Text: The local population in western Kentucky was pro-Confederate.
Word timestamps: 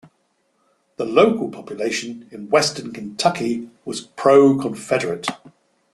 The 0.97 1.05
local 1.05 1.49
population 1.49 2.27
in 2.31 2.49
western 2.49 2.91
Kentucky 2.91 3.69
was 3.85 4.01
pro-Confederate. 4.01 5.27